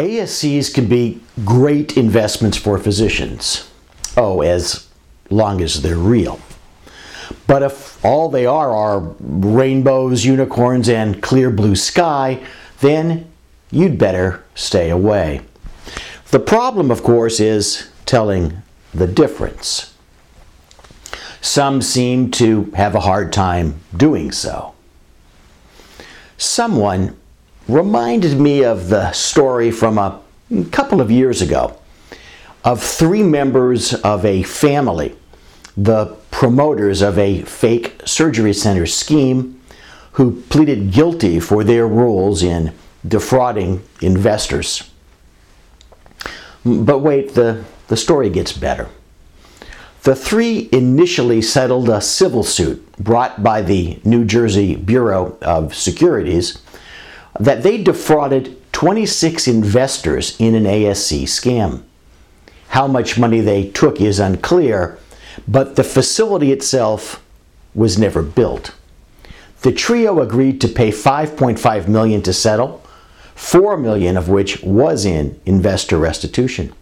ASCs 0.00 0.72
can 0.72 0.86
be 0.86 1.20
great 1.44 1.98
investments 1.98 2.56
for 2.56 2.78
physicians. 2.78 3.70
Oh, 4.16 4.40
as 4.40 4.88
long 5.28 5.60
as 5.60 5.82
they're 5.82 5.94
real. 5.94 6.40
But 7.46 7.62
if 7.62 8.02
all 8.02 8.30
they 8.30 8.46
are 8.46 8.74
are 8.74 9.00
rainbows, 9.20 10.24
unicorns, 10.24 10.88
and 10.88 11.22
clear 11.22 11.50
blue 11.50 11.76
sky, 11.76 12.42
then 12.80 13.30
you'd 13.70 13.98
better 13.98 14.42
stay 14.54 14.88
away. 14.88 15.42
The 16.30 16.40
problem, 16.40 16.90
of 16.90 17.02
course, 17.02 17.38
is 17.38 17.90
telling 18.06 18.62
the 18.94 19.06
difference. 19.06 19.94
Some 21.42 21.82
seem 21.82 22.30
to 22.32 22.70
have 22.74 22.94
a 22.94 23.00
hard 23.00 23.34
time 23.34 23.80
doing 23.94 24.32
so. 24.32 24.74
Someone 26.38 27.19
reminded 27.72 28.38
me 28.38 28.64
of 28.64 28.88
the 28.88 29.12
story 29.12 29.70
from 29.70 29.98
a 29.98 30.20
couple 30.72 31.00
of 31.00 31.10
years 31.10 31.40
ago 31.40 31.76
of 32.64 32.82
three 32.82 33.22
members 33.22 33.94
of 33.94 34.24
a 34.24 34.42
family, 34.42 35.16
the 35.76 36.06
promoters 36.30 37.00
of 37.00 37.18
a 37.18 37.42
fake 37.42 38.02
surgery 38.04 38.52
center 38.52 38.86
scheme, 38.86 39.60
who 40.12 40.42
pleaded 40.42 40.90
guilty 40.90 41.40
for 41.40 41.64
their 41.64 41.86
roles 41.86 42.42
in 42.42 42.74
defrauding 43.06 43.82
investors. 44.00 44.90
But 46.64 46.98
wait, 46.98 47.34
the, 47.34 47.64
the 47.88 47.96
story 47.96 48.28
gets 48.28 48.52
better. 48.52 48.88
The 50.02 50.16
three 50.16 50.68
initially 50.72 51.42
settled 51.42 51.88
a 51.88 52.00
civil 52.00 52.42
suit 52.42 52.90
brought 52.98 53.42
by 53.42 53.62
the 53.62 54.00
New 54.04 54.24
Jersey 54.24 54.74
Bureau 54.74 55.38
of 55.40 55.74
Securities 55.74 56.58
that 57.40 57.62
they 57.62 57.82
defrauded 57.82 58.56
26 58.72 59.48
investors 59.48 60.36
in 60.38 60.54
an 60.54 60.64
ASC 60.64 61.22
scam. 61.22 61.82
How 62.68 62.86
much 62.86 63.18
money 63.18 63.40
they 63.40 63.70
took 63.70 63.98
is 63.98 64.20
unclear, 64.20 64.98
but 65.48 65.74
the 65.74 65.82
facility 65.82 66.52
itself 66.52 67.24
was 67.74 67.98
never 67.98 68.22
built. 68.22 68.74
The 69.62 69.72
trio 69.72 70.20
agreed 70.20 70.60
to 70.60 70.68
pay 70.68 70.90
5.5 70.90 71.88
million 71.88 72.20
to 72.22 72.32
settle, 72.34 72.84
4 73.34 73.78
million 73.78 74.18
of 74.18 74.28
which 74.28 74.62
was 74.62 75.06
in 75.06 75.40
investor 75.46 75.98
restitution. 75.98 76.74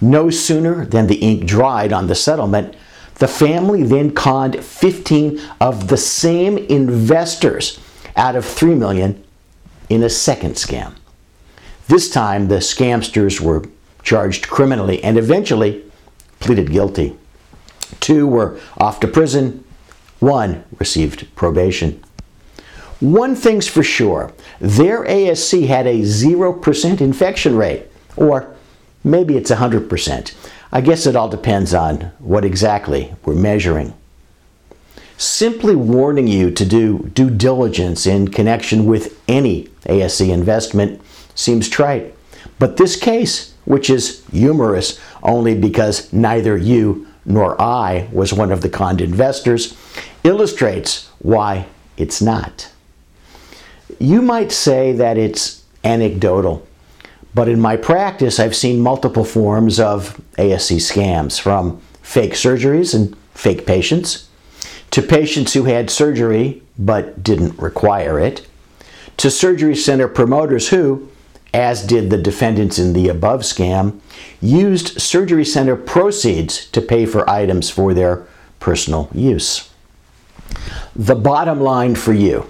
No 0.00 0.28
sooner 0.28 0.84
than 0.84 1.06
the 1.06 1.16
ink 1.16 1.46
dried 1.46 1.92
on 1.92 2.08
the 2.08 2.14
settlement, 2.16 2.74
the 3.14 3.28
family 3.28 3.84
then 3.84 4.10
conned 4.10 4.62
15 4.62 5.40
of 5.60 5.86
the 5.86 5.96
same 5.96 6.58
investors 6.58 7.78
out 8.16 8.34
of 8.34 8.44
3 8.44 8.74
million 8.74 9.22
in 9.88 10.02
a 10.02 10.10
second 10.10 10.54
scam. 10.54 10.94
This 11.88 12.10
time, 12.10 12.48
the 12.48 12.56
scamsters 12.56 13.40
were 13.40 13.64
charged 14.02 14.48
criminally 14.48 15.02
and 15.02 15.18
eventually 15.18 15.84
pleaded 16.40 16.70
guilty. 16.70 17.16
Two 18.00 18.26
were 18.26 18.58
off 18.78 19.00
to 19.00 19.08
prison, 19.08 19.64
one 20.20 20.64
received 20.78 21.34
probation. 21.36 22.02
One 23.00 23.36
thing's 23.36 23.68
for 23.68 23.82
sure 23.82 24.32
their 24.60 25.04
ASC 25.04 25.66
had 25.66 25.86
a 25.86 26.00
0% 26.00 27.00
infection 27.00 27.56
rate, 27.56 27.86
or 28.16 28.54
maybe 29.04 29.36
it's 29.36 29.50
100%. 29.50 30.34
I 30.72 30.80
guess 30.80 31.06
it 31.06 31.14
all 31.14 31.28
depends 31.28 31.74
on 31.74 32.12
what 32.18 32.44
exactly 32.44 33.14
we're 33.24 33.34
measuring. 33.34 33.94
Simply 35.18 35.74
warning 35.74 36.26
you 36.26 36.50
to 36.50 36.64
do 36.66 37.10
due 37.14 37.30
diligence 37.30 38.06
in 38.06 38.28
connection 38.28 38.84
with 38.84 39.18
any 39.26 39.64
ASC 39.84 40.28
investment 40.28 41.00
seems 41.34 41.68
trite. 41.68 42.14
But 42.58 42.76
this 42.76 42.96
case, 42.96 43.54
which 43.64 43.88
is 43.88 44.24
humorous 44.30 45.00
only 45.22 45.54
because 45.54 46.12
neither 46.12 46.56
you 46.56 47.06
nor 47.24 47.60
I 47.60 48.08
was 48.12 48.32
one 48.32 48.52
of 48.52 48.60
the 48.60 48.68
conned 48.68 49.00
investors, 49.00 49.76
illustrates 50.22 51.08
why 51.18 51.66
it's 51.96 52.20
not. 52.20 52.70
You 53.98 54.20
might 54.20 54.52
say 54.52 54.92
that 54.92 55.16
it's 55.16 55.64
anecdotal, 55.82 56.66
but 57.34 57.48
in 57.48 57.60
my 57.60 57.76
practice, 57.76 58.38
I've 58.38 58.54
seen 58.54 58.80
multiple 58.80 59.24
forms 59.24 59.80
of 59.80 60.20
ASC 60.36 60.76
scams 60.76 61.40
from 61.40 61.80
fake 62.02 62.34
surgeries 62.34 62.94
and 62.94 63.16
fake 63.34 63.66
patients 63.66 64.25
to 64.96 65.02
patients 65.02 65.52
who 65.52 65.64
had 65.64 65.90
surgery 65.90 66.62
but 66.78 67.22
didn't 67.22 67.58
require 67.58 68.18
it, 68.18 68.48
to 69.18 69.30
surgery 69.30 69.76
center 69.76 70.08
promoters 70.08 70.70
who, 70.70 71.06
as 71.52 71.86
did 71.86 72.08
the 72.08 72.16
defendants 72.16 72.78
in 72.78 72.94
the 72.94 73.06
above 73.06 73.42
scam, 73.42 74.00
used 74.40 74.98
surgery 74.98 75.44
center 75.44 75.76
proceeds 75.76 76.64
to 76.68 76.80
pay 76.80 77.04
for 77.04 77.28
items 77.28 77.68
for 77.68 77.92
their 77.92 78.26
personal 78.58 79.10
use. 79.12 79.70
The 80.94 81.14
bottom 81.14 81.60
line 81.60 81.94
for 81.94 82.14
you 82.14 82.48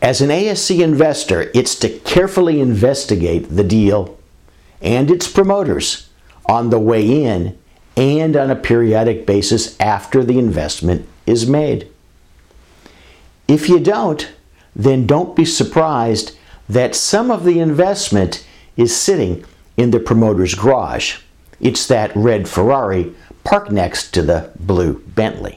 as 0.00 0.20
an 0.20 0.30
ASC 0.30 0.80
investor, 0.80 1.50
it's 1.52 1.74
to 1.80 1.88
carefully 1.88 2.60
investigate 2.60 3.48
the 3.48 3.64
deal 3.64 4.16
and 4.80 5.10
its 5.10 5.26
promoters 5.26 6.08
on 6.48 6.70
the 6.70 6.78
way 6.78 7.24
in 7.24 7.58
and 7.96 8.36
on 8.36 8.52
a 8.52 8.56
periodic 8.70 9.26
basis 9.26 9.76
after 9.80 10.22
the 10.22 10.38
investment 10.38 11.08
is 11.26 11.48
made. 11.48 11.88
If 13.46 13.68
you 13.68 13.80
don't, 13.80 14.32
then 14.74 15.06
don't 15.06 15.36
be 15.36 15.44
surprised 15.44 16.36
that 16.68 16.94
some 16.94 17.30
of 17.30 17.44
the 17.44 17.58
investment 17.58 18.46
is 18.76 18.96
sitting 18.96 19.44
in 19.76 19.90
the 19.90 20.00
promoter's 20.00 20.54
garage. 20.54 21.18
It's 21.60 21.86
that 21.86 22.14
red 22.16 22.48
Ferrari 22.48 23.12
parked 23.44 23.70
next 23.70 24.12
to 24.12 24.22
the 24.22 24.50
blue 24.58 25.00
Bentley. 25.06 25.53